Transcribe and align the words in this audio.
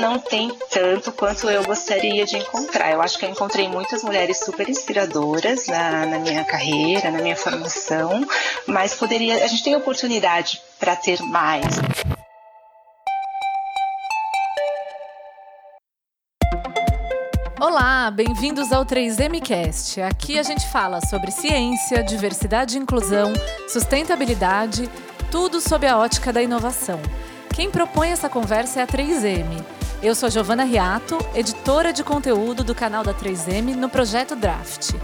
não 0.00 0.18
tem 0.18 0.50
tanto 0.70 1.12
quanto 1.12 1.48
eu 1.48 1.62
gostaria 1.62 2.24
de 2.24 2.38
encontrar. 2.38 2.90
Eu 2.90 3.02
acho 3.02 3.18
que 3.18 3.26
eu 3.26 3.30
encontrei 3.30 3.68
muitas 3.68 4.02
mulheres 4.02 4.38
super 4.38 4.68
inspiradoras 4.68 5.66
na, 5.66 6.06
na 6.06 6.18
minha 6.18 6.42
carreira, 6.42 7.10
na 7.10 7.20
minha 7.20 7.36
formação, 7.36 8.26
mas 8.66 8.94
poderia, 8.94 9.44
a 9.44 9.46
gente 9.46 9.62
tem 9.62 9.76
oportunidade 9.76 10.60
para 10.78 10.96
ter 10.96 11.20
mais. 11.20 11.66
Olá, 17.60 18.10
bem-vindos 18.10 18.72
ao 18.72 18.86
3MCast. 18.86 20.02
Aqui 20.02 20.38
a 20.38 20.42
gente 20.42 20.66
fala 20.72 20.98
sobre 21.02 21.30
ciência, 21.30 22.02
diversidade 22.02 22.78
e 22.78 22.80
inclusão, 22.80 23.34
sustentabilidade, 23.68 24.88
tudo 25.30 25.60
sob 25.60 25.86
a 25.86 25.98
ótica 25.98 26.32
da 26.32 26.42
inovação. 26.42 26.98
Quem 27.54 27.70
propõe 27.70 28.08
essa 28.08 28.30
conversa 28.30 28.80
é 28.80 28.82
a 28.82 28.86
3M. 28.86 29.79
Eu 30.02 30.14
sou 30.14 30.30
Giovana 30.30 30.64
Riato, 30.64 31.18
editora 31.34 31.92
de 31.92 32.02
conteúdo 32.02 32.64
do 32.64 32.74
canal 32.74 33.04
da 33.04 33.12
3M 33.12 33.74
no 33.74 33.86
projeto 33.86 34.34
Draft. 34.34 34.94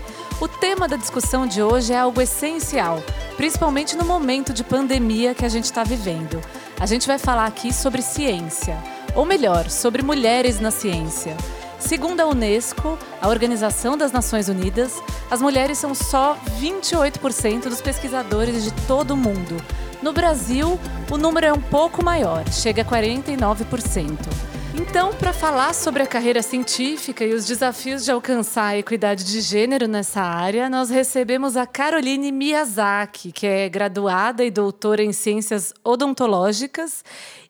O 0.40 0.48
tema 0.48 0.88
da 0.88 0.96
discussão 0.96 1.46
de 1.46 1.62
hoje 1.62 1.92
é 1.92 1.98
algo 1.98 2.18
essencial, 2.18 3.02
principalmente 3.36 3.94
no 3.94 4.06
momento 4.06 4.54
de 4.54 4.64
pandemia 4.64 5.34
que 5.34 5.44
a 5.44 5.50
gente 5.50 5.64
está 5.64 5.84
vivendo. 5.84 6.40
A 6.80 6.86
gente 6.86 7.06
vai 7.06 7.18
falar 7.18 7.44
aqui 7.44 7.74
sobre 7.74 8.00
ciência, 8.00 8.82
ou 9.14 9.26
melhor, 9.26 9.68
sobre 9.68 10.02
mulheres 10.02 10.60
na 10.60 10.70
ciência. 10.70 11.36
Segundo 11.78 12.20
a 12.20 12.26
Unesco, 12.26 12.98
a 13.20 13.28
Organização 13.28 13.98
das 13.98 14.12
Nações 14.12 14.48
Unidas, 14.48 14.94
as 15.30 15.42
mulheres 15.42 15.76
são 15.76 15.94
só 15.94 16.38
28% 16.58 17.64
dos 17.64 17.82
pesquisadores 17.82 18.64
de 18.64 18.72
todo 18.86 19.10
o 19.10 19.16
mundo. 19.16 19.62
No 20.02 20.14
Brasil, 20.14 20.80
o 21.10 21.18
número 21.18 21.46
é 21.46 21.52
um 21.52 21.60
pouco 21.60 22.02
maior, 22.02 22.50
chega 22.50 22.80
a 22.80 22.84
49%. 22.84 24.55
Então, 24.96 25.12
para 25.12 25.34
falar 25.34 25.74
sobre 25.74 26.02
a 26.02 26.06
carreira 26.06 26.40
científica 26.40 27.22
e 27.22 27.34
os 27.34 27.44
desafios 27.44 28.02
de 28.02 28.10
alcançar 28.10 28.68
a 28.68 28.78
equidade 28.78 29.24
de 29.24 29.42
gênero 29.42 29.86
nessa 29.86 30.22
área, 30.22 30.70
nós 30.70 30.88
recebemos 30.88 31.54
a 31.54 31.66
Caroline 31.66 32.32
Miyazaki, 32.32 33.30
que 33.30 33.46
é 33.46 33.68
graduada 33.68 34.42
e 34.42 34.50
doutora 34.50 35.02
em 35.02 35.12
ciências 35.12 35.74
odontológicas 35.84 37.04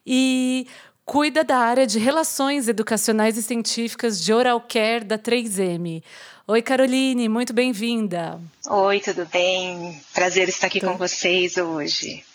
e 0.05 0.67
cuida 1.05 1.41
da 1.41 1.55
área 1.55 1.87
de 1.87 1.99
relações 1.99 2.67
educacionais 2.67 3.37
e 3.37 3.43
científicas 3.43 4.21
de 4.21 4.33
Oral 4.33 4.59
Care 4.59 5.05
da 5.05 5.17
3M. 5.17 6.03
Oi, 6.45 6.61
Caroline, 6.61 7.29
muito 7.29 7.53
bem-vinda. 7.53 8.41
Oi, 8.69 8.99
tudo 8.99 9.25
bem? 9.25 10.01
Prazer 10.13 10.49
estar 10.49 10.67
aqui 10.67 10.81
com 10.81 10.97
vocês 10.97 11.55
hoje. 11.55 12.26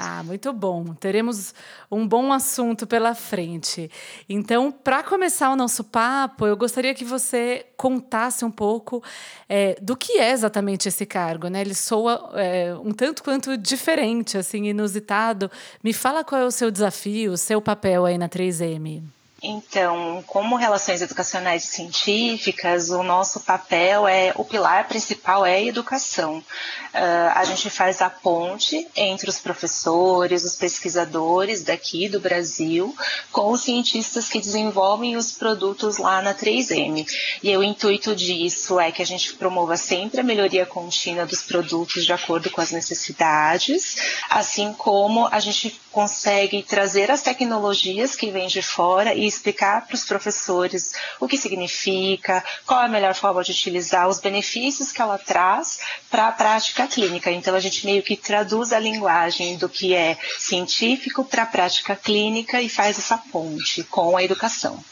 Ah, 0.00 0.22
muito 0.22 0.52
bom. 0.52 0.94
Teremos 0.94 1.52
um 1.90 2.06
bom 2.06 2.32
assunto 2.32 2.86
pela 2.86 3.16
frente. 3.16 3.90
Então, 4.28 4.70
para 4.70 5.02
começar 5.02 5.50
o 5.50 5.56
nosso 5.56 5.82
papo, 5.82 6.46
eu 6.46 6.56
gostaria 6.56 6.94
que 6.94 7.04
você 7.04 7.66
contasse 7.76 8.44
um 8.44 8.50
pouco 8.50 9.02
é, 9.48 9.76
do 9.82 9.96
que 9.96 10.20
é 10.20 10.30
exatamente 10.30 10.86
esse 10.86 11.04
cargo. 11.04 11.48
Né? 11.48 11.62
Ele 11.62 11.74
soa 11.74 12.30
é, 12.34 12.72
um 12.76 12.92
tanto 12.92 13.24
quanto 13.24 13.56
diferente, 13.56 14.38
assim, 14.38 14.66
inusitado. 14.66 15.50
Me 15.82 15.92
fala 15.92 16.22
qual 16.22 16.42
é 16.42 16.44
o 16.44 16.50
seu 16.52 16.70
desafio, 16.70 17.32
o 17.32 17.36
seu 17.36 17.60
papel 17.60 18.06
aí 18.06 18.16
na 18.16 18.28
3M. 18.28 19.17
Então, 19.40 20.24
como 20.26 20.56
relações 20.56 21.00
educacionais 21.00 21.62
científicas, 21.62 22.90
o 22.90 23.04
nosso 23.04 23.38
papel 23.40 24.08
é, 24.08 24.32
o 24.34 24.44
pilar 24.44 24.88
principal 24.88 25.46
é 25.46 25.54
a 25.54 25.62
educação. 25.62 26.38
Uh, 26.38 27.30
a 27.34 27.44
gente 27.44 27.70
faz 27.70 28.02
a 28.02 28.10
ponte 28.10 28.88
entre 28.96 29.30
os 29.30 29.38
professores, 29.38 30.42
os 30.42 30.56
pesquisadores 30.56 31.62
daqui 31.62 32.08
do 32.08 32.18
Brasil, 32.18 32.96
com 33.30 33.52
os 33.52 33.60
cientistas 33.60 34.28
que 34.28 34.40
desenvolvem 34.40 35.16
os 35.16 35.30
produtos 35.30 35.98
lá 35.98 36.20
na 36.20 36.34
3M. 36.34 37.06
E 37.40 37.56
o 37.56 37.62
intuito 37.62 38.16
disso 38.16 38.80
é 38.80 38.90
que 38.90 39.02
a 39.02 39.06
gente 39.06 39.34
promova 39.34 39.76
sempre 39.76 40.20
a 40.20 40.24
melhoria 40.24 40.66
contínua 40.66 41.24
dos 41.24 41.42
produtos 41.42 42.04
de 42.04 42.12
acordo 42.12 42.50
com 42.50 42.60
as 42.60 42.72
necessidades, 42.72 43.96
assim 44.28 44.72
como 44.72 45.28
a 45.30 45.38
gente 45.38 45.80
consegue 45.90 46.62
trazer 46.62 47.10
as 47.10 47.22
tecnologias 47.22 48.14
que 48.14 48.30
vêm 48.30 48.46
de 48.46 48.62
fora 48.62 49.14
e 49.14 49.26
explicar 49.26 49.86
para 49.86 49.94
os 49.94 50.04
professores 50.04 50.92
o 51.18 51.26
que 51.26 51.36
significa, 51.36 52.44
qual 52.66 52.82
é 52.82 52.86
a 52.86 52.88
melhor 52.88 53.14
forma 53.14 53.42
de 53.42 53.52
utilizar, 53.52 54.08
os 54.08 54.20
benefícios 54.20 54.92
que 54.92 55.00
ela 55.00 55.18
traz 55.18 55.78
para 56.10 56.28
a 56.28 56.32
prática 56.32 56.86
clínica. 56.86 57.30
Então 57.30 57.54
a 57.54 57.60
gente 57.60 57.86
meio 57.86 58.02
que 58.02 58.16
traduz 58.16 58.72
a 58.72 58.78
linguagem 58.78 59.56
do 59.56 59.68
que 59.68 59.94
é 59.94 60.16
científico 60.38 61.24
para 61.24 61.44
a 61.44 61.46
prática 61.46 61.96
clínica 61.96 62.60
e 62.60 62.68
faz 62.68 62.98
essa 62.98 63.18
ponte 63.18 63.82
com 63.84 64.16
a 64.16 64.22
educação. 64.22 64.82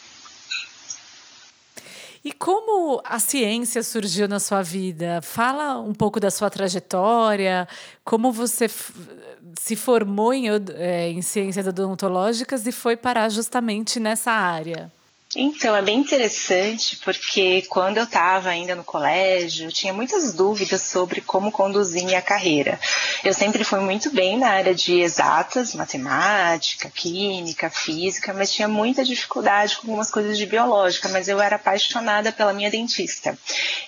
E 2.26 2.32
como 2.32 3.00
a 3.04 3.20
ciência 3.20 3.84
surgiu 3.84 4.26
na 4.26 4.40
sua 4.40 4.60
vida? 4.60 5.20
Fala 5.22 5.78
um 5.78 5.94
pouco 5.94 6.18
da 6.18 6.28
sua 6.28 6.50
trajetória, 6.50 7.68
como 8.04 8.32
você 8.32 8.68
se 9.60 9.76
formou 9.76 10.34
em, 10.34 10.48
é, 10.74 11.08
em 11.08 11.22
ciências 11.22 11.64
odontológicas 11.68 12.66
e 12.66 12.72
foi 12.72 12.96
parar 12.96 13.28
justamente 13.28 14.00
nessa 14.00 14.32
área. 14.32 14.90
Então, 15.36 15.76
é 15.76 15.82
bem 15.82 16.00
interessante 16.00 16.96
porque 17.04 17.62
quando 17.68 17.98
eu 17.98 18.04
estava 18.04 18.48
ainda 18.48 18.74
no 18.74 18.82
colégio, 18.82 19.68
eu 19.68 19.72
tinha 19.72 19.92
muitas 19.92 20.32
dúvidas 20.32 20.82
sobre 20.82 21.20
como 21.20 21.52
conduzir 21.52 22.04
minha 22.04 22.22
carreira. 22.22 22.80
Eu 23.24 23.32
sempre 23.32 23.64
fui 23.64 23.80
muito 23.80 24.10
bem 24.10 24.38
na 24.38 24.50
área 24.50 24.74
de 24.74 25.00
exatas, 25.00 25.74
matemática, 25.74 26.90
química, 26.90 27.70
física, 27.70 28.32
mas 28.32 28.52
tinha 28.52 28.68
muita 28.68 29.04
dificuldade 29.04 29.76
com 29.76 29.86
algumas 29.88 30.10
coisas 30.10 30.36
de 30.38 30.46
biológica, 30.46 31.08
mas 31.08 31.28
eu 31.28 31.40
era 31.40 31.56
apaixonada 31.56 32.32
pela 32.32 32.52
minha 32.52 32.70
dentista. 32.70 33.36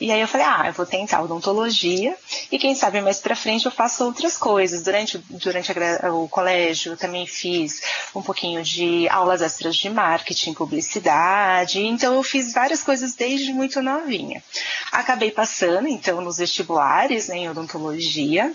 E 0.01 0.11
aí 0.11 0.21
eu 0.21 0.29
falei, 0.29 0.47
ah, 0.47 0.65
eu 0.67 0.73
vou 0.73 0.87
tentar 0.87 1.23
odontologia 1.23 2.17
e 2.51 2.59
quem 2.59 2.75
sabe 2.75 3.01
mais 3.01 3.21
para 3.21 3.37
frente 3.37 3.67
eu 3.67 3.73
faço 3.73 4.05
outras 4.05 4.37
coisas. 4.37 4.83
Durante, 4.83 5.19
durante 5.31 5.73
a, 5.73 6.13
o 6.13 6.29
colégio 6.29 6.93
eu 6.93 6.97
também 6.97 7.27
fiz 7.27 7.83
um 8.15 8.23
pouquinho 8.23 8.63
de 8.63 9.09
aulas 9.09 9.43
extras 9.43 9.77
de 9.77 9.91
marketing, 9.91 10.55
publicidade, 10.55 11.81
então 11.81 12.15
eu 12.15 12.23
fiz 12.23 12.53
várias 12.53 12.83
coisas 12.83 13.15
desde 13.15 13.53
muito 13.53 13.83
novinha. 13.83 14.43
Acabei 14.93 15.31
passando, 15.31 15.89
então, 15.89 16.21
nos 16.21 16.39
vestibulares, 16.39 17.29
né, 17.29 17.39
em 17.39 17.51
odontologia, 17.51 18.53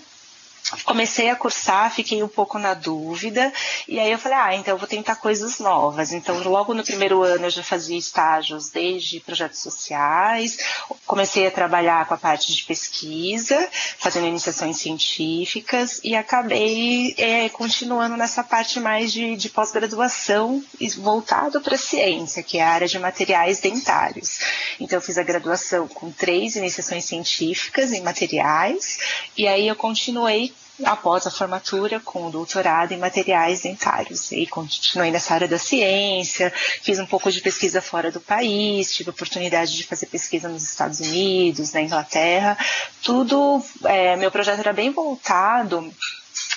comecei 0.84 1.29
a 1.29 1.35
cursar, 1.35 1.94
fiquei 1.94 2.23
um 2.23 2.28
pouco 2.28 2.57
na 2.57 2.73
dúvida, 2.73 3.51
e 3.88 4.00
aí 4.00 4.11
eu 4.11 4.17
falei, 4.17 4.38
ah, 4.38 4.56
então 4.56 4.73
eu 4.73 4.78
vou 4.78 4.88
tentar 4.88 5.16
coisas 5.16 5.59
novas. 5.59 6.11
Então, 6.11 6.41
logo 6.44 6.73
no 6.73 6.84
primeiro 6.84 7.22
ano 7.22 7.45
eu 7.45 7.50
já 7.50 7.63
fazia 7.63 7.97
estágios 7.97 8.69
desde 8.69 9.19
projetos 9.19 9.59
sociais, 9.59 10.57
comecei 11.06 11.45
a 11.45 11.51
trabalhar 11.51 12.06
com 12.06 12.13
a 12.13 12.17
parte 12.17 12.53
de 12.53 12.63
pesquisa, 12.63 13.67
fazendo 13.97 14.28
iniciações 14.28 14.78
científicas, 14.78 16.00
e 16.03 16.16
acabei 16.16 17.13
é, 17.17 17.50
continuando 17.50 18.17
nessa 18.17 18.44
parte 18.44 18.79
mais 18.79 19.11
de, 19.11 19.35
de 19.35 19.50
pós-graduação 19.50 20.63
voltado 20.97 21.61
para 21.61 21.75
a 21.75 21.78
ciência, 21.78 22.44
que 22.44 22.57
é 22.57 22.63
a 22.63 22.72
área 22.72 22.88
de 22.88 23.00
materiais 23.00 23.59
dentários. 23.59 24.40
Então, 24.79 24.97
eu 24.97 25.01
fiz 25.01 25.17
a 25.17 25.23
graduação 25.23 25.88
com 25.88 26.11
três 26.11 26.55
iniciações 26.55 27.05
científicas 27.05 27.91
em 27.91 28.01
materiais, 28.01 28.97
e 29.38 29.47
aí 29.47 29.67
eu 29.67 29.75
continuei 29.75 30.53
após 30.84 31.28
a 31.28 31.31
formatura 31.31 32.00
com 32.00 32.28
o 32.28 32.31
doutorado 32.31 32.94
em 32.94 32.97
materiais 32.97 33.61
dentários. 33.61 34.31
E 34.31 34.47
continuei 34.47 35.11
nessa 35.11 35.34
área 35.34 35.47
da 35.47 35.57
ciência, 35.57 36.51
fiz 36.81 37.00
um 37.00 37.06
pouco 37.06 37.31
de 37.31 37.41
pesquisa 37.41 37.81
fora 37.81 38.11
do 38.11 38.19
país, 38.19 38.94
tive 38.94 39.09
a 39.09 39.13
oportunidade 39.13 39.75
de 39.75 39.84
fazer 39.84 40.07
pesquisa 40.07 40.50
nos 40.50 40.63
Estados 40.63 41.00
Unidos, 41.00 41.73
na 41.73 41.81
Inglaterra. 41.81 42.57
Tudo, 43.01 43.63
é, 43.85 44.16
meu 44.16 44.31
projeto 44.31 44.59
era 44.59 44.73
bem 44.73 44.91
voltado 44.91 45.93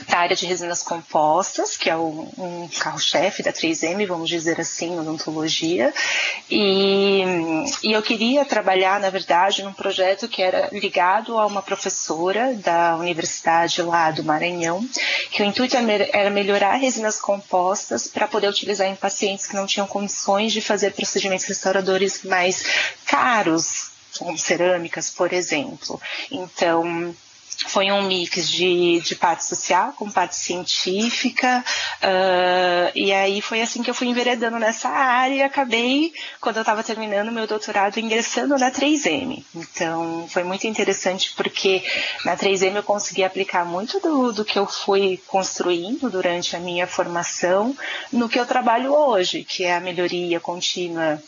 para 0.07 0.19
a 0.19 0.23
área 0.23 0.37
de 0.37 0.47
resinas 0.47 0.83
compostas, 0.83 1.77
que 1.77 1.89
é 1.89 1.97
um, 1.97 2.29
um 2.39 2.69
carro-chefe 2.79 3.43
da 3.43 3.53
3M, 3.53 4.07
vamos 4.07 4.29
dizer 4.29 4.61
assim, 4.61 4.99
odontologia. 4.99 5.93
E, 6.51 7.23
e 7.83 7.93
eu 7.93 8.03
queria 8.03 8.45
trabalhar, 8.45 9.01
na 9.01 9.11
verdade, 9.11 9.63
num 9.63 9.73
projeto 9.73 10.29
que 10.29 10.43
era 10.43 10.69
ligado 10.73 11.39
a 11.39 11.47
uma 11.47 11.63
professora 11.63 12.55
da 12.55 12.97
universidade 12.97 13.83
lá 13.83 14.11
do 14.11 14.25
Maranhão, 14.25 14.87
que 15.31 15.43
o 15.43 15.47
intuito 15.47 15.77
era 15.77 16.31
melhorar 16.31 16.77
resinas 16.77 17.21
compostas 17.21 18.07
para 18.07 18.29
poder 18.29 18.49
utilizar 18.49 18.87
em 18.87 18.97
pacientes 18.97 19.47
que 19.47 19.57
não 19.57 19.67
tinham 19.67 19.87
condições 19.87 20.53
de 20.53 20.61
fazer 20.61 20.93
procedimentos 20.93 21.47
restauradores 21.47 22.23
mais 22.23 22.65
caros, 23.07 23.91
como 24.19 24.39
cerâmicas, 24.39 25.11
por 25.11 25.33
exemplo. 25.33 26.01
Então, 26.31 27.15
foi 27.67 27.91
um 27.91 28.03
mix 28.03 28.49
de, 28.51 29.01
de 29.01 29.15
parte 29.15 29.45
social 29.45 29.93
com 29.93 30.11
parte 30.11 30.37
científica, 30.37 31.65
uh, 32.03 32.93
e 32.95 33.13
aí 33.13 33.41
foi 33.41 33.63
assim 33.63 33.83
que 33.83 33.89
eu 33.89 33.95
fui 33.95 34.09
enveredando 34.09 34.59
nessa 34.59 34.89
área 34.89 35.35
e 35.35 35.43
acabei, 35.43 36.13
quando 36.41 36.57
eu 36.57 36.63
estava 36.63 36.83
terminando 36.83 37.33
meu 37.33 37.47
doutorado, 37.47 37.99
ingressando 37.99 38.57
na 38.59 38.71
3M. 38.71 39.45
Então 39.55 40.27
foi 40.29 40.45
muito 40.45 40.67
interessante 40.67 41.33
porque 41.37 41.83
na 42.25 42.37
3M 42.37 42.77
eu 42.77 42.83
consegui 42.83 43.25
aplicar 43.25 43.65
muito 43.65 43.99
do, 44.01 44.33
do 44.33 44.45
que 44.45 44.59
eu 44.59 44.67
fui 44.67 45.21
construindo 45.27 46.11
durante 46.11 46.55
a 46.55 46.61
minha 46.61 46.87
formação 46.87 47.77
no 48.13 48.29
que 48.29 48.39
eu 48.39 48.47
trabalho 48.47 48.93
hoje, 48.93 49.45
que 49.45 49.65
é 49.65 49.75
a 49.75 49.81
melhoria 49.81 50.39
contínua 50.41 51.23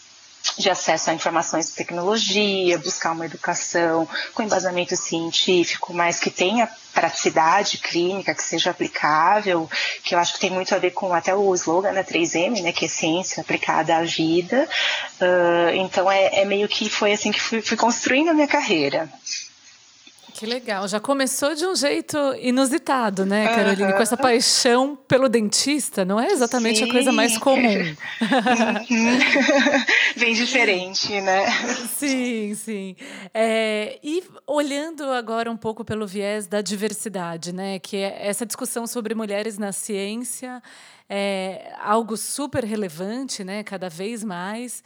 de 0.58 0.69
acesso 0.69 1.10
a 1.10 1.14
informações 1.14 1.69
de 1.69 1.72
tecnologia, 1.72 2.78
buscar 2.78 3.12
uma 3.12 3.26
educação 3.26 4.08
com 4.34 4.43
embasamento 4.43 4.96
científico, 4.96 5.94
mas 5.94 6.19
que 6.19 6.31
tenha 6.31 6.69
praticidade 6.93 7.78
clínica, 7.78 8.34
que 8.34 8.43
seja 8.43 8.70
aplicável, 8.70 9.70
que 10.02 10.14
eu 10.14 10.19
acho 10.19 10.34
que 10.34 10.40
tem 10.40 10.50
muito 10.50 10.75
a 10.75 10.78
ver 10.78 10.90
com 10.90 11.14
até 11.14 11.34
o 11.34 11.55
slogan 11.55 11.93
da 11.93 12.02
3M, 12.02 12.60
né, 12.60 12.72
que 12.72 12.87
é 12.87 12.88
ciência 12.88 13.40
aplicada 13.40 13.96
à 13.96 14.02
vida. 14.02 14.69
Uh, 15.20 15.75
então 15.76 16.10
é, 16.10 16.40
é, 16.40 16.44
meio 16.44 16.66
que 16.69 16.88
foi 16.90 17.12
assim 17.12 17.31
que 17.31 17.40
fui, 17.40 17.62
fui 17.62 17.76
construindo 17.76 18.31
a 18.31 18.34
minha 18.34 18.49
carreira. 18.49 19.08
Que 20.38 20.46
legal. 20.46 20.87
Já 20.87 21.00
começou 21.00 21.52
de 21.56 21.67
um 21.67 21.75
jeito 21.75 22.17
inusitado, 22.40 23.26
né, 23.26 23.49
Caroline? 23.49 23.90
Uhum. 23.90 23.96
Com 23.96 24.02
essa 24.02 24.17
paixão 24.17 24.94
pelo 24.94 25.29
dentista, 25.29 26.05
não 26.05 26.20
é 26.20 26.29
exatamente 26.29 26.79
Sim. 26.79 26.85
a 26.85 26.93
coisa 26.93 27.11
mais 27.11 27.37
comum. 27.37 27.67
Uhum. 27.67 27.96
Bem 30.17 30.35
diferente, 30.35 31.20
né? 31.20 31.44
Sim, 31.88 32.55
sim. 32.55 32.94
É, 33.35 33.99
e 34.00 34.23
olhando 34.46 35.11
agora 35.11 35.50
um 35.50 35.56
pouco 35.56 35.85
pelo 35.85 36.06
viés 36.06 36.46
da 36.46 36.61
diversidade, 36.61 37.52
né? 37.52 37.81
Que 37.81 37.96
é 37.96 38.29
essa 38.29 38.46
discussão 38.46 38.87
sobre 38.87 39.17
mulheres 39.17 39.58
na 39.58 39.73
ciência 39.73 40.62
é 41.11 41.73
algo 41.82 42.17
super 42.17 42.62
relevante, 42.62 43.43
né? 43.43 43.64
Cada 43.64 43.88
vez 43.88 44.23
mais. 44.23 44.84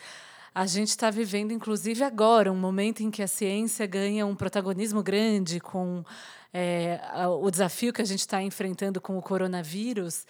A 0.54 0.66
gente 0.66 0.88
está 0.88 1.10
vivendo, 1.10 1.50
inclusive 1.50 2.04
agora, 2.04 2.52
um 2.52 2.56
momento 2.56 3.02
em 3.02 3.10
que 3.10 3.22
a 3.22 3.26
ciência 3.26 3.86
ganha 3.86 4.26
um 4.26 4.36
protagonismo 4.36 5.02
grande 5.02 5.58
com 5.58 6.04
é, 6.52 7.00
o 7.40 7.50
desafio 7.50 7.90
que 7.90 8.02
a 8.02 8.04
gente 8.04 8.20
está 8.20 8.42
enfrentando 8.42 9.00
com 9.00 9.16
o 9.16 9.22
coronavírus. 9.22 10.26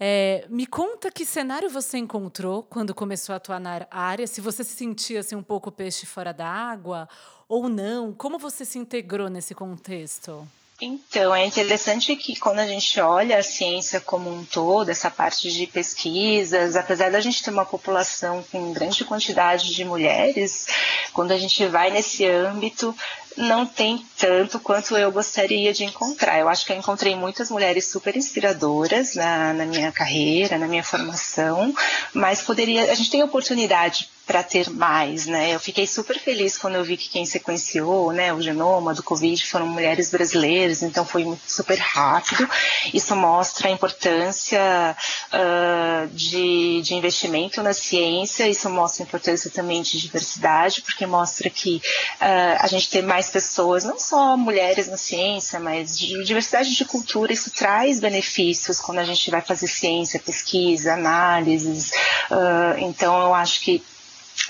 É, 0.00 0.46
me 0.48 0.66
conta 0.66 1.10
que 1.10 1.26
cenário 1.26 1.68
você 1.68 1.98
encontrou 1.98 2.62
quando 2.62 2.94
começou 2.94 3.34
a 3.34 3.36
atuar 3.36 3.60
na 3.60 3.86
área, 3.90 4.26
se 4.26 4.40
você 4.40 4.64
se 4.64 4.74
sentia 4.74 5.20
assim, 5.20 5.36
um 5.36 5.42
pouco 5.42 5.70
peixe 5.70 6.06
fora 6.06 6.32
d'água 6.32 7.06
ou 7.46 7.68
não, 7.68 8.14
como 8.14 8.38
você 8.38 8.64
se 8.64 8.78
integrou 8.78 9.28
nesse 9.28 9.54
contexto? 9.54 10.48
Então, 10.80 11.34
é 11.34 11.46
interessante 11.46 12.14
que 12.16 12.38
quando 12.38 12.58
a 12.58 12.66
gente 12.66 13.00
olha 13.00 13.38
a 13.38 13.42
ciência 13.42 13.98
como 13.98 14.30
um 14.30 14.44
todo, 14.44 14.90
essa 14.90 15.10
parte 15.10 15.50
de 15.50 15.66
pesquisas, 15.66 16.76
apesar 16.76 17.10
da 17.10 17.20
gente 17.20 17.42
ter 17.42 17.50
uma 17.50 17.64
população 17.64 18.44
com 18.52 18.74
grande 18.74 19.02
quantidade 19.02 19.74
de 19.74 19.84
mulheres, 19.86 20.66
quando 21.14 21.32
a 21.32 21.38
gente 21.38 21.66
vai 21.66 21.90
nesse 21.90 22.26
âmbito, 22.26 22.94
não 23.38 23.64
tem 23.64 24.04
tanto 24.18 24.60
quanto 24.60 24.96
eu 24.96 25.10
gostaria 25.10 25.72
de 25.72 25.84
encontrar. 25.84 26.38
Eu 26.38 26.48
acho 26.48 26.66
que 26.66 26.72
eu 26.72 26.76
encontrei 26.76 27.16
muitas 27.16 27.50
mulheres 27.50 27.86
super 27.86 28.14
inspiradoras 28.14 29.14
na, 29.14 29.54
na 29.54 29.64
minha 29.64 29.90
carreira, 29.90 30.58
na 30.58 30.68
minha 30.68 30.84
formação, 30.84 31.74
mas 32.12 32.42
poderia, 32.42 32.90
a 32.90 32.94
gente 32.94 33.10
tem 33.10 33.22
oportunidade 33.22 34.10
para 34.26 34.42
ter 34.42 34.70
mais, 34.70 35.26
né? 35.26 35.54
Eu 35.54 35.60
fiquei 35.60 35.86
super 35.86 36.18
feliz 36.18 36.56
quando 36.56 36.76
eu 36.76 36.84
vi 36.84 36.96
que 36.96 37.08
quem 37.08 37.26
sequenciou, 37.26 38.12
né, 38.12 38.32
o 38.32 38.40
genoma 38.40 38.94
do 38.94 39.02
Covid 39.02 39.44
foram 39.46 39.66
mulheres 39.66 40.10
brasileiras, 40.10 40.82
então 40.82 41.04
foi 41.04 41.26
super 41.46 41.78
rápido. 41.78 42.48
Isso 42.92 43.14
mostra 43.14 43.68
a 43.68 43.70
importância 43.70 44.96
uh, 45.32 46.08
de, 46.08 46.80
de 46.82 46.94
investimento 46.94 47.62
na 47.62 47.72
ciência, 47.72 48.48
isso 48.48 48.68
mostra 48.70 49.04
a 49.04 49.06
importância 49.06 49.50
também 49.50 49.82
de 49.82 50.00
diversidade, 50.00 50.82
porque 50.82 51.06
mostra 51.06 51.50
que 51.50 51.76
uh, 52.20 52.56
a 52.60 52.66
gente 52.66 53.02
mais 53.02 53.26
mais 53.26 53.30
pessoas, 53.30 53.84
não 53.84 53.98
só 53.98 54.36
mulheres 54.36 54.88
na 54.88 54.96
ciência, 54.96 55.58
mas 55.58 55.98
de 55.98 56.22
diversidade 56.22 56.74
de 56.74 56.84
cultura, 56.84 57.32
isso 57.32 57.50
traz 57.50 57.98
benefícios 57.98 58.78
quando 58.78 58.98
a 58.98 59.04
gente 59.04 59.30
vai 59.30 59.40
fazer 59.40 59.66
ciência, 59.66 60.20
pesquisa, 60.20 60.94
análises. 60.94 61.90
Uh, 62.30 62.78
então, 62.78 63.20
eu 63.22 63.34
acho 63.34 63.60
que 63.60 63.82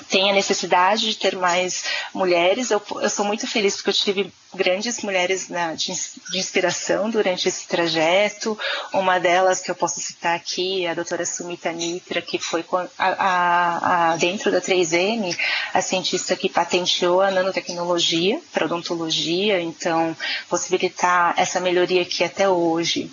tem 0.09 0.31
a 0.31 0.35
necessidade 0.35 1.09
de 1.09 1.17
ter 1.17 1.37
mais 1.37 1.85
mulheres. 2.13 2.71
Eu, 2.71 2.83
eu 3.01 3.11
sou 3.11 3.25
muito 3.25 3.47
feliz 3.47 3.77
porque 3.77 3.91
eu 3.91 3.95
tive 3.95 4.33
grandes 4.55 5.03
mulheres 5.03 5.49
na, 5.49 5.75
de, 5.75 5.93
de, 5.93 6.39
inspiração 6.39 7.11
durante 7.11 7.49
esse 7.49 7.67
trajeto. 7.67 8.59
Uma 8.93 9.19
delas 9.19 9.61
que 9.61 9.71
eu 9.71 9.75
posso 9.75 10.01
citar 10.01 10.35
aqui 10.37 10.87
é 10.87 10.91
a 10.91 10.95
doutora 10.95 11.25
Sumita 11.25 11.73
Mitra, 11.73 12.23
que 12.23 12.39
foi 12.39 12.65
a, 12.99 13.09
a, 13.09 14.13
a, 14.13 14.17
dentro 14.17 14.51
da 14.51 14.61
3M, 14.61 15.37
a 15.73 15.83
cientista 15.83 16.37
que 16.37 16.49
patenteou 16.49 17.21
a 17.21 17.31
nanotecnologia 17.31 18.41
para 18.53 18.67
odontologia, 18.67 19.61
então 19.61 20.17
possibilitar 20.49 21.35
essa 21.37 21.61
melhoria 21.61 22.05
que 22.05 22.25
até 22.25 22.49
hoje 22.49 23.11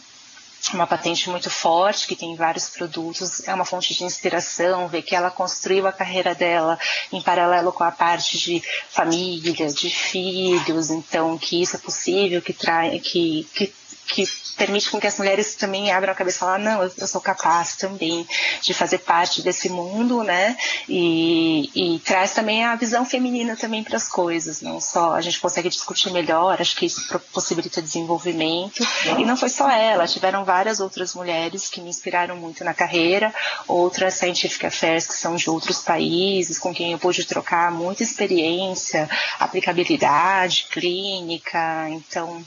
uma 0.72 0.88
patente 0.88 1.30
muito 1.30 1.50
forte, 1.50 2.08
que 2.08 2.16
tem 2.16 2.36
vários 2.36 2.70
produtos, 2.70 3.46
é 3.48 3.54
uma 3.54 3.66
fonte 3.66 3.94
de 3.94 4.04
inspiração, 4.04 4.88
ver 4.88 5.02
que 5.02 5.16
ela 5.16 5.30
construiu 5.30 5.86
a 5.88 5.92
carreira 5.92 6.34
dela 6.34 6.80
em 7.12 7.22
paralelo 7.22 7.72
com 7.72 7.84
a 7.84 7.92
parte 7.92 8.38
de 8.38 8.64
família, 8.90 9.68
de 9.68 9.90
filhos, 9.90 10.90
então 10.90 11.38
que 11.38 11.62
isso 11.62 11.76
é 11.76 11.80
possível, 11.80 12.42
que 12.42 12.54
trai, 12.54 13.00
que, 13.00 13.48
que 13.54 13.74
que 14.08 14.26
permite 14.58 14.90
com 14.90 15.00
que 15.00 15.08
as 15.08 15.18
mulheres 15.18 15.56
também 15.56 15.92
abram 15.92 16.12
a 16.12 16.16
cabeça 16.16 16.38
e 16.38 16.40
falem, 16.40 16.66
não, 16.66 16.84
eu, 16.84 16.92
eu, 16.98 17.08
sou 17.08 17.20
capaz 17.20 17.76
também 17.76 18.26
de 18.62 18.74
fazer 18.74 19.00
parte 19.00 19.42
desse 19.42 19.70
mundo, 19.70 20.24
né? 20.24 20.56
E, 20.88 21.70
e 21.76 22.00
traz 22.00 22.34
também 22.34 22.64
a 22.64 22.76
visão 22.76 23.06
feminina 23.06 23.56
também 23.56 23.84
para 23.84 23.98
as 23.98 24.08
coisas, 24.08 24.62
não 24.62 24.80
só 24.80 25.14
a 25.14 25.22
gente 25.22 25.40
consegue 25.40 25.70
discutir 25.70 26.12
melhor, 26.12 26.62
acho 26.62 26.76
que 26.76 26.86
isso 26.86 27.04
possibilita 27.34 27.82
desenvolvimento. 27.82 28.86
E 29.18 29.26
não 29.26 29.36
foi 29.36 29.50
só 29.50 29.70
ela, 29.70 30.08
tiveram 30.08 30.46
várias 30.46 30.80
outras 30.80 31.14
mulheres 31.14 31.70
que 31.70 31.82
me 31.82 31.90
inspiraram 31.90 32.36
muito 32.36 32.64
na 32.64 32.74
carreira, 32.74 33.34
outras 33.68 34.16
scientific 34.16 34.66
affairs 34.66 35.08
que 35.08 35.16
são 35.16 35.36
de 35.36 35.50
outros 35.50 35.80
países, 35.80 36.60
com 36.60 36.74
quem 36.74 36.92
eu 36.92 37.00
pude 37.00 37.26
trocar 37.26 37.72
muita 37.72 38.04
experiência, 38.04 39.10
aplicabilidade 39.40 40.68
clínica, 40.72 41.90
então 41.90 42.44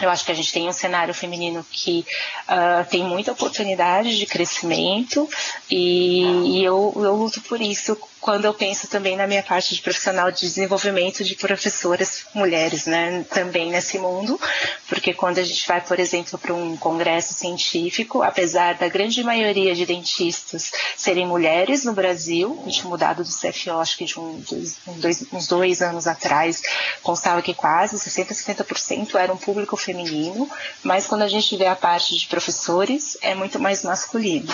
eu 0.00 0.10
acho 0.10 0.24
que 0.24 0.32
a 0.32 0.34
gente 0.34 0.52
tem 0.52 0.68
um 0.68 0.72
cenário 0.72 1.14
feminino 1.14 1.64
que 1.70 2.04
uh, 2.48 2.88
tem 2.90 3.02
muita 3.02 3.32
oportunidade 3.32 4.18
de 4.18 4.26
crescimento 4.26 5.28
e, 5.70 6.22
e 6.58 6.64
eu, 6.64 6.92
eu 6.96 7.14
luto 7.14 7.40
por 7.42 7.60
isso 7.60 7.96
quando 8.20 8.44
eu 8.44 8.54
penso 8.54 8.88
também 8.88 9.16
na 9.16 9.26
minha 9.26 9.42
parte 9.42 9.74
de 9.74 9.82
profissional 9.82 10.30
de 10.30 10.40
desenvolvimento 10.40 11.22
de 11.22 11.34
professoras 11.34 12.24
mulheres, 12.34 12.86
né, 12.86 13.24
também 13.30 13.70
nesse 13.70 13.98
mundo, 13.98 14.40
porque 14.88 15.14
quando 15.14 15.38
a 15.38 15.42
gente 15.42 15.66
vai, 15.66 15.80
por 15.80 15.98
exemplo, 16.00 16.38
para 16.38 16.52
um 16.52 16.76
congresso 16.76 17.34
científico, 17.34 18.22
apesar 18.22 18.74
da 18.74 18.88
grande 18.88 19.22
maioria 19.22 19.74
de 19.74 19.86
dentistas 19.86 20.72
serem 20.96 21.26
mulheres 21.26 21.84
no 21.84 21.92
Brasil, 21.92 22.60
a 22.62 22.68
gente 22.68 22.86
mudado 22.86 23.22
do 23.22 23.28
CFO, 23.28 23.78
acho 23.80 23.96
que 23.96 24.04
de 24.04 24.18
um, 24.18 24.42
dois, 25.00 25.24
uns 25.32 25.46
dois 25.46 25.82
anos 25.82 26.06
atrás, 26.06 26.62
constava 27.02 27.42
que 27.42 27.54
quase 27.54 27.98
60, 27.98 28.34
70% 28.34 29.14
era 29.14 29.32
um 29.32 29.36
público 29.36 29.76
feminino, 29.76 30.50
mas 30.82 31.06
quando 31.06 31.22
a 31.22 31.28
gente 31.28 31.56
vê 31.56 31.66
a 31.66 31.76
parte 31.76 32.16
de 32.16 32.26
professores, 32.26 33.16
é 33.20 33.34
muito 33.34 33.58
mais 33.58 33.82
masculino. 33.84 34.52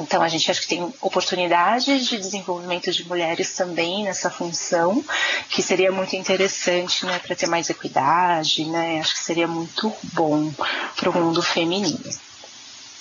Então, 0.00 0.22
a 0.22 0.28
gente 0.28 0.50
acha 0.50 0.60
que 0.60 0.68
tem 0.68 0.82
oportunidades 1.00 2.06
de 2.06 2.16
desenvolvimento 2.18 2.90
de 2.90 3.06
mulheres 3.06 3.54
também 3.54 4.04
nessa 4.04 4.30
função, 4.30 5.04
que 5.50 5.62
seria 5.62 5.92
muito 5.92 6.14
interessante 6.16 7.04
né, 7.04 7.18
para 7.18 7.34
ter 7.36 7.46
mais 7.46 7.68
equidade, 7.68 8.64
né? 8.66 9.00
Acho 9.00 9.14
que 9.14 9.20
seria 9.24 9.46
muito 9.46 9.92
bom 10.14 10.52
para 10.96 11.10
o 11.10 11.12
mundo 11.12 11.42
feminino. 11.42 11.98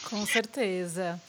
Com 0.10 0.26
certeza. 0.26 1.20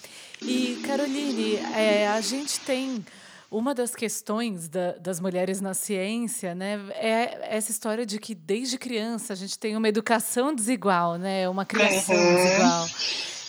E, 0.41 0.83
Caroline, 0.85 1.57
é, 1.77 2.09
a 2.09 2.21
gente 2.21 2.59
tem. 2.61 3.05
Uma 3.51 3.75
das 3.75 3.95
questões 3.95 4.67
da, 4.67 4.93
das 4.93 5.21
mulheres 5.21 5.61
na 5.61 5.75
ciência 5.75 6.55
né, 6.55 6.81
é 6.95 7.55
essa 7.55 7.71
história 7.71 8.07
de 8.07 8.19
que 8.19 8.35
desde 8.35 8.79
criança 8.79 9.35
a 9.35 9.37
gente 9.37 9.59
tem 9.59 9.77
uma 9.77 9.87
educação 9.87 10.55
desigual, 10.55 11.19
né, 11.19 11.47
uma 11.47 11.67
criação 11.67 12.17
uhum. 12.17 12.35
desigual 12.35 12.89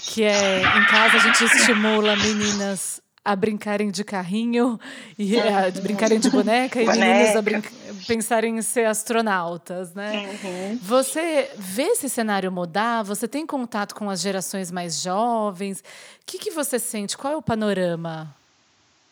que 0.06 0.24
é 0.24 0.62
em 0.62 0.86
casa 0.86 1.18
a 1.18 1.20
gente 1.20 1.44
estimula 1.46 2.16
meninas 2.16 3.02
a 3.26 3.36
brincarem 3.36 3.90
de 3.90 4.04
carrinho 4.04 4.78
e 5.18 5.40
a 5.40 5.72
brincarem 5.72 6.20
de 6.20 6.30
boneca, 6.30 6.82
e 6.82 6.86
meninas 6.86 7.36
a 7.36 7.42
pensarem 8.06 8.58
em 8.58 8.62
ser 8.62 8.86
astronautas, 8.86 9.94
né? 9.94 10.38
Uhum. 10.44 10.80
Você 10.82 11.50
vê 11.58 11.84
esse 11.84 12.10
cenário 12.10 12.52
mudar? 12.52 13.04
Você 13.04 13.28
tem 13.28 13.46
contato 13.46 13.96
com 13.96 14.10
as 14.10 14.20
gerações 14.20 14.70
mais 14.70 15.02
jovens? 15.02 15.80
O 15.80 15.84
que, 16.26 16.38
que 16.38 16.52
você 16.52 16.78
sente? 16.78 17.18
Qual 17.18 17.32
é 17.32 17.38
o 17.38 17.42
panorama? 17.42 18.36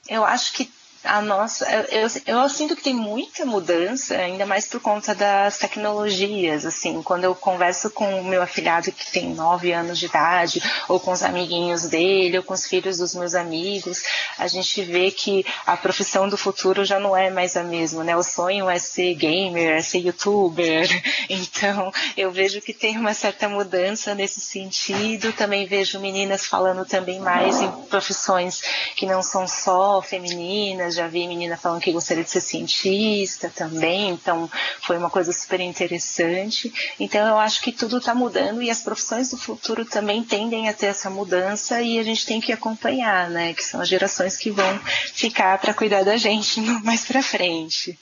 Eu 0.09 0.25
acho 0.25 0.53
que 0.53 0.69
a 1.03 1.21
nossa. 1.21 1.65
Eu, 1.89 2.07
eu, 2.27 2.49
sinto 2.49 2.75
que 2.75 2.83
tem 2.83 2.93
muita 2.93 3.45
mudança, 3.45 4.15
ainda 4.15 4.45
mais 4.45 4.67
por 4.67 4.79
conta 4.79 5.15
das 5.15 5.57
tecnologias. 5.57 6.65
Assim, 6.65 7.01
quando 7.01 7.23
eu 7.23 7.33
converso 7.33 7.89
com 7.89 8.21
o 8.21 8.23
meu 8.23 8.41
afilhado 8.41 8.91
que 8.91 9.11
tem 9.11 9.33
nove 9.33 9.71
anos 9.71 9.97
de 9.97 10.05
idade, 10.05 10.61
ou 10.87 10.99
com 10.99 11.11
os 11.11 11.23
amiguinhos 11.23 11.87
dele, 11.87 12.37
ou 12.37 12.43
com 12.43 12.53
os 12.53 12.67
filhos 12.67 12.97
dos 12.97 13.15
meus 13.15 13.33
amigos, 13.33 14.03
a 14.37 14.47
gente 14.47 14.81
vê 14.83 15.09
que 15.09 15.45
a 15.65 15.75
profissão 15.75 16.29
do 16.29 16.37
futuro 16.37 16.85
já 16.85 16.99
não 16.99 17.17
é 17.17 17.29
mais 17.29 17.57
a 17.57 17.63
mesma, 17.63 18.03
né? 18.03 18.15
O 18.15 18.23
sonho 18.23 18.69
é 18.69 18.77
ser 18.77 19.15
gamer, 19.15 19.77
é 19.77 19.81
ser 19.81 19.99
youtuber. 19.99 20.87
Então, 21.29 21.91
eu 22.17 22.31
vejo 22.31 22.61
que 22.61 22.73
tem 22.73 22.97
uma 22.97 23.13
certa 23.13 23.47
mudança 23.47 24.13
nesse 24.13 24.41
sentido. 24.41 25.31
Também 25.31 25.65
vejo 25.65 25.99
meninas 25.99 26.45
falando 26.45 26.85
também 26.85 27.19
mais 27.19 27.61
em 27.61 27.71
profissões 27.83 28.61
que 28.95 29.05
não 29.05 29.21
são 29.21 29.47
só 29.47 30.01
femininas 30.01 30.90
já 30.91 31.07
vi 31.07 31.27
menina 31.27 31.57
falando 31.57 31.81
que 31.81 31.91
gostaria 31.91 32.23
de 32.23 32.29
ser 32.29 32.41
cientista 32.41 33.51
também, 33.53 34.09
então 34.09 34.49
foi 34.81 34.97
uma 34.97 35.09
coisa 35.09 35.31
super 35.31 35.59
interessante. 35.59 36.71
Então 36.99 37.27
eu 37.27 37.37
acho 37.37 37.61
que 37.61 37.71
tudo 37.71 37.97
está 37.97 38.13
mudando 38.13 38.61
e 38.61 38.69
as 38.69 38.81
profissões 38.81 39.29
do 39.29 39.37
futuro 39.37 39.85
também 39.85 40.23
tendem 40.23 40.69
a 40.69 40.73
ter 40.73 40.87
essa 40.87 41.09
mudança 41.09 41.81
e 41.81 41.99
a 41.99 42.03
gente 42.03 42.25
tem 42.25 42.41
que 42.41 42.51
acompanhar, 42.51 43.29
né? 43.29 43.53
Que 43.53 43.63
são 43.63 43.81
as 43.81 43.87
gerações 43.87 44.37
que 44.37 44.51
vão 44.51 44.79
ficar 45.13 45.57
para 45.59 45.73
cuidar 45.73 46.03
da 46.03 46.17
gente 46.17 46.61
mais 46.83 47.05
para 47.05 47.23
frente. 47.23 47.97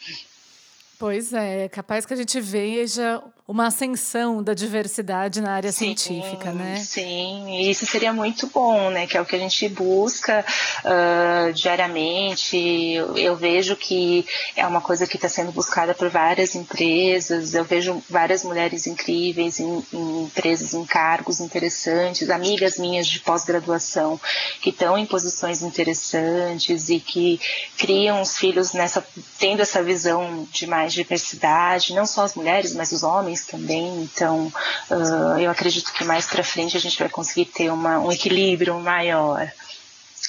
Pois 0.99 1.31
é, 1.31 1.69
capaz 1.69 2.05
que 2.05 2.13
a 2.13 2.17
gente 2.17 2.41
veja 2.41 3.23
uma 3.49 3.65
ascensão 3.65 4.43
da 4.43 4.53
diversidade 4.53 5.41
na 5.41 5.53
área 5.53 5.71
sim, 5.71 5.97
científica, 5.97 6.51
né? 6.51 6.75
Sim, 6.75 7.49
e 7.49 7.71
isso 7.71 7.83
seria 7.83 8.13
muito 8.13 8.45
bom, 8.45 8.91
né? 8.91 9.07
Que 9.07 9.17
é 9.17 9.21
o 9.21 9.25
que 9.25 9.35
a 9.35 9.39
gente 9.39 9.67
busca 9.69 10.45
uh, 10.85 11.51
diariamente. 11.51 12.55
Eu, 12.55 13.17
eu, 13.17 13.35
vejo 13.35 13.75
que 13.75 14.23
é 14.55 14.67
uma 14.67 14.81
coisa 14.81 15.07
que 15.07 15.15
está 15.15 15.27
sendo 15.27 15.51
buscada 15.51 15.95
por 15.95 16.09
várias 16.09 16.53
empresas. 16.53 17.55
Eu 17.55 17.63
vejo 17.63 18.03
várias 18.07 18.43
mulheres 18.43 18.85
incríveis 18.85 19.59
em, 19.59 19.83
em 19.91 20.25
empresas, 20.25 20.75
em 20.75 20.85
cargos 20.85 21.39
interessantes, 21.39 22.29
amigas 22.29 22.77
minhas 22.77 23.07
de 23.07 23.19
pós-graduação 23.19 24.21
que 24.61 24.69
estão 24.69 24.95
em 24.95 25.07
posições 25.07 25.63
interessantes 25.63 26.89
e 26.89 26.99
que 26.99 27.41
criam 27.79 28.21
os 28.21 28.37
filhos 28.37 28.73
nessa, 28.73 29.03
tendo 29.39 29.63
essa 29.63 29.81
visão 29.81 30.47
de 30.51 30.67
mais 30.67 30.88
diversidade, 30.89 31.93
não 31.93 32.05
só 32.05 32.23
as 32.23 32.35
mulheres, 32.35 32.73
mas 32.73 32.91
os 32.91 33.03
homens 33.03 33.45
também. 33.45 34.03
Então, 34.03 34.51
uh, 34.89 35.39
eu 35.39 35.49
acredito 35.49 35.93
que 35.93 36.03
mais 36.03 36.25
para 36.27 36.43
frente 36.43 36.75
a 36.75 36.79
gente 36.79 36.97
vai 36.97 37.09
conseguir 37.09 37.45
ter 37.45 37.71
uma, 37.71 37.99
um 37.99 38.11
equilíbrio 38.11 38.79
maior 38.79 39.51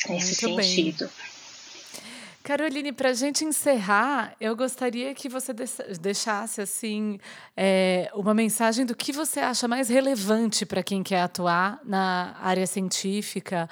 nesse 0.09 0.47
Muito 0.47 0.63
sentido. 0.63 1.07
Bem. 1.07 1.31
Caroline, 2.43 2.91
para 2.91 3.11
a 3.11 3.13
gente 3.13 3.45
encerrar, 3.45 4.35
eu 4.41 4.57
gostaria 4.57 5.15
que 5.15 5.29
você 5.29 5.53
deixasse 6.01 6.61
assim 6.61 7.21
é, 7.55 8.11
uma 8.15 8.33
mensagem 8.33 8.87
do 8.87 8.97
que 8.97 9.13
você 9.13 9.41
acha 9.41 9.69
mais 9.69 9.89
relevante 9.89 10.65
para 10.65 10.83
quem 10.83 11.03
quer 11.03 11.21
atuar 11.21 11.79
na 11.85 12.35
área 12.41 12.67
científica, 12.67 13.69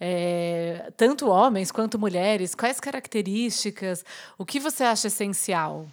é, 0.00 0.92
tanto 0.96 1.28
homens 1.28 1.72
quanto 1.72 1.98
mulheres. 1.98 2.54
Quais 2.54 2.78
características? 2.78 4.04
O 4.38 4.46
que 4.46 4.60
você 4.60 4.84
acha 4.84 5.08
essencial? 5.08 5.86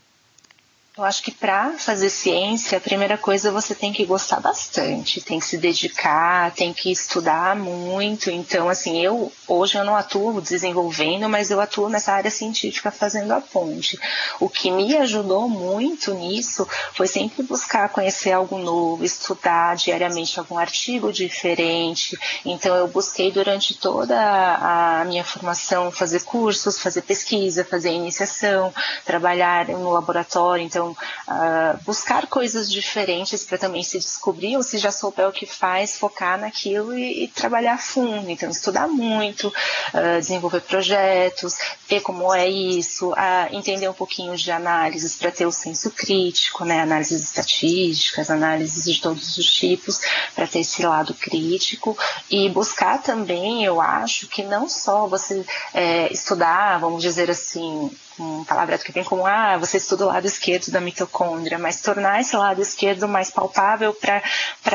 Eu 1.00 1.06
acho 1.06 1.24
que 1.24 1.32
para 1.32 1.72
fazer 1.78 2.10
ciência, 2.10 2.78
a 2.78 2.82
primeira 2.82 3.18
coisa 3.18 3.54
você 3.54 3.74
tem 3.74 3.94
que 3.94 4.06
gostar 4.06 4.42
bastante, 4.42 5.22
tem 5.22 5.40
que 5.40 5.46
se 5.46 5.58
dedicar, 5.58 6.52
tem 6.52 6.74
que 6.74 6.92
estudar 6.92 7.56
muito. 7.56 8.30
Então, 8.30 8.68
assim, 8.68 9.00
eu 9.00 9.32
hoje 9.48 9.78
eu 9.78 9.86
não 9.86 9.96
atuo 9.96 10.42
desenvolvendo, 10.42 11.30
mas 11.30 11.52
eu 11.52 11.62
atuo 11.62 11.88
nessa 11.88 12.12
área 12.12 12.30
científica 12.30 12.92
fazendo 12.92 13.32
a 13.32 13.40
ponte. 13.40 13.98
O 14.42 14.50
que 14.50 14.70
me 14.70 14.94
ajudou 14.98 15.48
muito 15.48 16.14
nisso 16.14 16.68
foi 16.94 17.08
sempre 17.08 17.44
buscar 17.44 17.88
conhecer 17.88 18.34
algo 18.34 18.58
novo, 18.58 19.06
estudar 19.06 19.78
diariamente 19.78 20.38
algum 20.38 20.58
artigo 20.58 21.14
diferente. 21.14 22.20
Então, 22.44 22.76
eu 22.76 22.90
busquei 22.90 23.32
durante 23.32 23.74
toda 23.74 24.18
a 24.20 25.06
minha 25.06 25.24
formação 25.24 25.92
fazer 25.92 26.26
cursos, 26.26 26.78
fazer 26.78 27.04
pesquisa, 27.04 27.64
fazer 27.64 27.92
iniciação, 27.92 28.74
trabalhar 29.06 29.70
no 29.70 29.92
laboratório. 29.92 30.66
Então, 30.66 30.89
uh, 30.92 31.84
buscar 31.86 32.28
coisas 32.28 32.72
diferentes 32.72 33.44
para 33.44 33.58
também 33.58 33.84
se 33.84 34.00
descobrir, 34.00 34.58
ou 34.58 34.64
se 34.64 34.78
já 34.78 34.92
souber 34.92 35.28
o 35.28 35.32
que 35.32 35.46
faz, 35.46 35.98
focar 35.98 36.40
naquilo 36.40 36.98
e, 36.98 37.24
e 37.24 37.28
trabalhar 37.28 37.78
fundo. 37.80 38.30
Então, 38.30 38.50
estudar 38.50 38.88
muito, 38.88 39.48
uh, 39.48 40.20
desenvolver 40.20 40.62
projetos, 40.62 41.58
ver 41.88 42.02
como 42.02 42.34
é 42.34 42.48
isso, 42.48 43.12
uh, 43.12 43.16
entender 43.52 43.90
um 43.90 43.94
pouquinho 43.94 44.36
de 44.36 44.52
análises 44.52 45.16
para 45.16 45.32
ter 45.32 45.46
o 45.46 45.52
senso 45.52 45.92
crítico, 45.92 46.66
né? 46.66 46.82
análises 46.82 47.24
estatísticas, 47.24 48.30
análises 48.30 48.86
de 48.86 49.02
todos 49.02 49.38
os 49.38 49.46
tipos, 49.46 50.00
para 50.36 50.48
ter 50.48 50.60
esse 50.60 50.84
lado 50.84 51.14
crítico 51.14 51.98
e 52.30 52.50
buscar 52.50 53.02
também, 53.02 53.64
eu 53.64 53.82
acho, 53.82 54.28
que 54.28 54.44
não 54.44 54.68
só 54.70 55.08
você 55.08 55.46
é, 55.74 56.12
estudar, 56.12 56.80
vamos 56.80 57.02
dizer 57.02 57.30
assim, 57.30 57.92
um 58.20 58.44
palavreado 58.44 58.84
que 58.84 58.92
vem 58.92 59.04
como 59.04 59.26
ah, 59.26 59.58
você 59.58 59.78
estuda 59.78 60.06
o 60.06 60.08
lado 60.08 60.26
esquerdo 60.26 60.72
da 60.72 60.82
mitocôndria, 60.82 61.58
mas 61.58 61.82
tornar 61.82 62.20
esse 62.20 62.36
lado 62.36 62.62
esquerdo 62.62 63.08
mais 63.08 63.30
palpável 63.30 63.94
para 63.94 64.22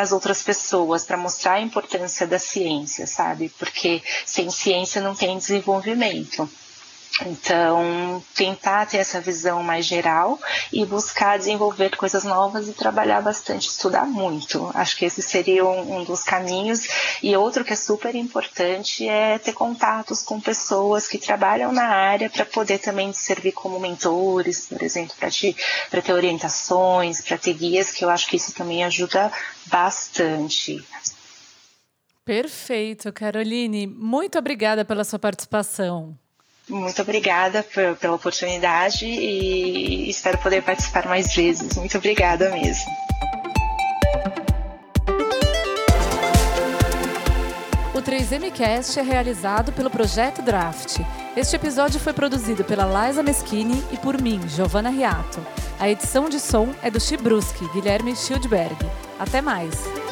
as 0.02 0.12
outras 0.12 0.42
pessoas, 0.42 1.04
para 1.04 1.16
mostrar 1.16 1.54
a 1.54 1.60
importância 1.60 2.26
da 2.26 2.38
ciência, 2.38 3.06
sabe? 3.06 3.50
Porque 3.58 4.02
sem 4.24 4.50
ciência 4.50 5.00
não 5.00 5.14
tem 5.14 5.36
desenvolvimento. 5.36 6.48
Então, 7.22 8.22
tentar 8.34 8.86
ter 8.86 8.98
essa 8.98 9.20
visão 9.20 9.62
mais 9.62 9.86
geral 9.86 10.38
e 10.72 10.84
buscar 10.84 11.38
desenvolver 11.38 11.96
coisas 11.96 12.24
novas 12.24 12.68
e 12.68 12.72
trabalhar 12.72 13.20
bastante, 13.20 13.68
estudar 13.68 14.04
muito. 14.04 14.68
Acho 14.74 14.96
que 14.96 15.04
esse 15.04 15.22
seria 15.22 15.64
um, 15.64 16.00
um, 16.00 16.04
dos 16.04 16.24
caminhos. 16.24 16.88
E 17.22 17.36
outro 17.36 17.64
que 17.64 17.72
é 17.72 17.76
super 17.76 18.14
importante 18.16 19.08
é 19.08 19.38
ter 19.38 19.52
contatos 19.52 20.22
com 20.22 20.40
pessoas 20.40 21.06
que 21.06 21.18
trabalham 21.18 21.72
na 21.72 21.86
área 21.86 22.28
para 22.28 22.44
poder 22.44 22.78
também 22.78 23.12
servir 23.12 23.52
como 23.52 23.78
mentores, 23.78 24.66
por 24.66 24.82
exemplo, 24.82 25.14
para 25.18 26.02
ter 26.02 26.12
orientações, 26.12 27.20
para 27.20 27.38
ter 27.38 27.54
guias, 27.54 27.92
que 27.92 28.04
eu 28.04 28.10
acho 28.10 28.26
que 28.26 28.36
isso 28.36 28.52
também 28.52 28.82
ajuda 28.82 29.32
bastante. 29.66 30.84
Perfeito, 32.24 33.12
Caroline. 33.12 33.86
Muito 33.86 34.36
obrigada 34.36 34.84
pela 34.84 35.04
sua 35.04 35.18
participação. 35.18 36.18
Muito 36.68 37.02
obrigada 37.02 37.62
pela 38.00 38.14
oportunidade 38.14 39.04
e 39.04 40.08
espero 40.08 40.38
poder 40.38 40.62
participar 40.62 41.06
mais 41.06 41.34
vezes. 41.34 41.76
Muito 41.76 41.96
obrigada 41.98 42.50
mesmo. 42.50 42.90
O 47.94 47.98
3MCast 47.98 48.96
é 48.96 49.02
realizado 49.02 49.72
pelo 49.72 49.90
Projeto 49.90 50.42
Draft. 50.42 50.98
Este 51.36 51.56
episódio 51.56 52.00
foi 52.00 52.12
produzido 52.12 52.64
pela 52.64 53.06
Liza 53.06 53.22
Meschini 53.22 53.84
e 53.92 53.96
por 53.96 54.20
mim, 54.20 54.40
Giovanna 54.48 54.90
Riato. 54.90 55.44
A 55.78 55.88
edição 55.88 56.28
de 56.28 56.40
som 56.40 56.74
é 56.82 56.90
do 56.90 57.00
Chibruski, 57.00 57.68
Guilherme 57.72 58.16
Schildberg. 58.16 58.76
Até 59.18 59.42
mais! 59.42 60.03